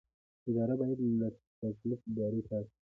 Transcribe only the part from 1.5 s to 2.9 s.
تقلب کارۍ پاکه وي.